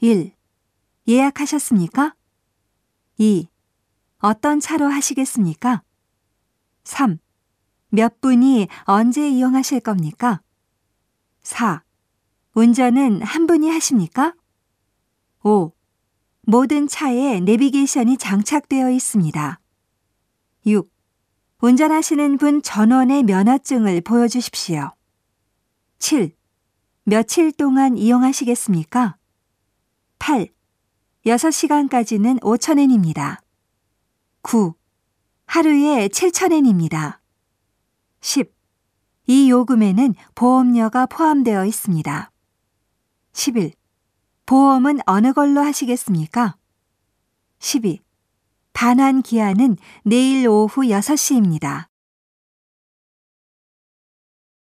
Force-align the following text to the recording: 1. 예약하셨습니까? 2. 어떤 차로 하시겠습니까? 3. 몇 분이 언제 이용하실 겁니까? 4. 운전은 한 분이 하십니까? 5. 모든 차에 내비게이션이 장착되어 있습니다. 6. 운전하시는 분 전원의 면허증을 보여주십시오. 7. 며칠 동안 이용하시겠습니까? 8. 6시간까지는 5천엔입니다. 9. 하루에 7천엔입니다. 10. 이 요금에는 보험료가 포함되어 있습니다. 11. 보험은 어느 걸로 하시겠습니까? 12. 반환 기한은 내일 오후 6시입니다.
1. 0.00 0.32
예약하셨습니까? 1.08 2.14
2. 3.16 3.48
어떤 4.18 4.60
차로 4.60 4.86
하시겠습니까? 4.86 5.82
3. 6.84 7.18
몇 7.88 8.20
분이 8.20 8.68
언제 8.84 9.28
이용하실 9.28 9.80
겁니까? 9.80 10.40
4. 11.42 11.82
운전은 12.54 13.22
한 13.22 13.48
분이 13.48 13.68
하십니까? 13.70 14.34
5. 15.42 15.72
모든 16.42 16.86
차에 16.86 17.40
내비게이션이 17.40 18.18
장착되어 18.18 18.90
있습니다. 18.90 19.60
6. 20.64 20.88
운전하시는 21.60 22.38
분 22.38 22.62
전원의 22.62 23.24
면허증을 23.24 24.02
보여주십시오. 24.02 24.92
7. 25.98 26.36
며칠 27.02 27.50
동안 27.50 27.98
이용하시겠습니까? 27.98 29.17
8. 30.18 30.48
6시간까지는 31.26 32.40
5천엔입니다. 32.40 33.38
9. 34.42 34.74
하루에 35.46 36.08
7천엔입니다. 36.08 37.18
10. 38.20 38.52
이 39.26 39.50
요금에는 39.50 40.14
보험료가 40.34 41.06
포함되어 41.06 41.64
있습니다. 41.66 42.30
11. 43.32 43.72
보험은 44.46 45.00
어느 45.06 45.32
걸로 45.32 45.60
하시겠습니까? 45.60 46.56
12. 47.58 48.00
반환 48.72 49.22
기한은 49.22 49.76
내일 50.04 50.48
오후 50.48 50.82
6시입니다. 50.82 51.88